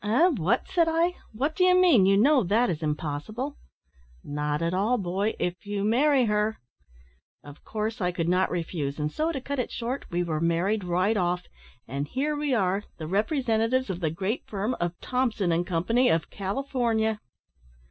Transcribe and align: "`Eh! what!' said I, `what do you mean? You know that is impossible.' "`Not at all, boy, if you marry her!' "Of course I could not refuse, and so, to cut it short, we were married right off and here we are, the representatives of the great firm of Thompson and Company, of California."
"`Eh! 0.03 0.35
what!' 0.39 0.67
said 0.67 0.87
I, 0.89 1.13
`what 1.37 1.53
do 1.53 1.63
you 1.63 1.79
mean? 1.79 2.07
You 2.07 2.17
know 2.17 2.43
that 2.45 2.71
is 2.71 2.81
impossible.' 2.81 3.55
"`Not 4.25 4.63
at 4.63 4.73
all, 4.73 4.97
boy, 4.97 5.35
if 5.37 5.63
you 5.63 5.83
marry 5.83 6.25
her!' 6.25 6.57
"Of 7.43 7.63
course 7.63 8.01
I 8.01 8.11
could 8.11 8.27
not 8.27 8.49
refuse, 8.49 8.97
and 8.97 9.11
so, 9.11 9.31
to 9.31 9.39
cut 9.39 9.59
it 9.59 9.69
short, 9.71 10.05
we 10.09 10.23
were 10.23 10.41
married 10.41 10.83
right 10.83 11.15
off 11.15 11.43
and 11.87 12.07
here 12.07 12.35
we 12.35 12.51
are, 12.51 12.83
the 12.97 13.05
representatives 13.05 13.91
of 13.91 13.99
the 13.99 14.09
great 14.09 14.43
firm 14.47 14.75
of 14.79 14.99
Thompson 15.01 15.51
and 15.51 15.67
Company, 15.67 16.09
of 16.09 16.31
California." 16.31 17.21